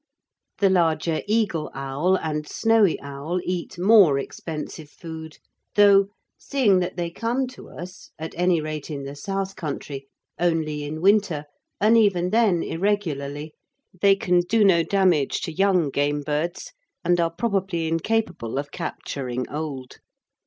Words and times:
The 0.57 0.69
larger 0.71 1.21
eagle 1.27 1.69
owl, 1.75 2.15
and 2.15 2.47
snowy 2.49 2.99
owl 3.01 3.39
eat 3.43 3.77
more 3.77 4.17
expensive 4.17 4.89
food, 4.89 5.37
though, 5.75 6.07
seeing 6.39 6.79
that 6.79 6.95
they 6.95 7.11
come 7.11 7.45
to 7.49 7.69
us 7.69 8.09
at 8.17 8.33
any 8.35 8.59
rate 8.59 8.89
in 8.89 9.03
the 9.03 9.15
south 9.15 9.55
country 9.55 10.07
only 10.39 10.85
in 10.85 11.01
winter, 11.01 11.45
and 11.79 11.99
even 11.99 12.31
then 12.31 12.63
irregularly, 12.63 13.53
they 14.01 14.15
can 14.15 14.39
do 14.39 14.63
no 14.63 14.81
damage 14.81 15.41
to 15.41 15.53
young 15.53 15.91
game 15.91 16.21
birds, 16.21 16.71
and 17.03 17.19
are 17.21 17.29
probably 17.29 17.87
incapable 17.87 18.57
of 18.57 18.71
capturing 18.71 19.47
old. 19.49 19.99